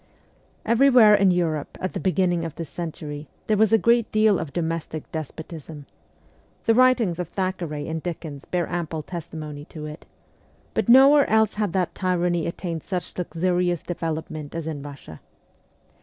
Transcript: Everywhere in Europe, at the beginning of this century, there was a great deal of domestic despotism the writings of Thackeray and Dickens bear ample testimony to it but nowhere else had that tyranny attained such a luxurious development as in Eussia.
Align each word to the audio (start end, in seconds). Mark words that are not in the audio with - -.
Everywhere 0.65 1.13
in 1.13 1.29
Europe, 1.29 1.77
at 1.79 1.93
the 1.93 1.99
beginning 1.99 2.43
of 2.43 2.55
this 2.55 2.71
century, 2.71 3.27
there 3.45 3.55
was 3.55 3.71
a 3.71 3.77
great 3.77 4.11
deal 4.11 4.39
of 4.39 4.51
domestic 4.51 5.03
despotism 5.11 5.85
the 6.65 6.73
writings 6.73 7.19
of 7.19 7.27
Thackeray 7.27 7.87
and 7.87 8.01
Dickens 8.01 8.43
bear 8.45 8.67
ample 8.67 9.03
testimony 9.03 9.63
to 9.65 9.85
it 9.85 10.07
but 10.73 10.89
nowhere 10.89 11.29
else 11.29 11.53
had 11.53 11.73
that 11.73 11.93
tyranny 11.93 12.47
attained 12.47 12.81
such 12.81 13.13
a 13.15 13.19
luxurious 13.19 13.83
development 13.83 14.55
as 14.55 14.65
in 14.65 14.81
Eussia. 14.81 15.19